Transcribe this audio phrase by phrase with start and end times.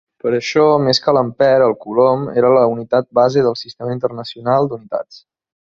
[0.21, 5.25] Per això, més que l'ampere, el coulomb era la unitat base del Sistema Internacional d'Unitats.